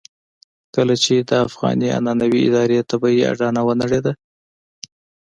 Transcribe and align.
کله 0.75 0.93
چې 1.03 1.13
د 1.29 1.31
افغاني 1.47 1.87
عنعنوي 1.97 2.41
ادارې 2.47 2.87
طبيعي 2.91 3.23
اډانه 3.31 3.61
ونړېده. 3.65 4.13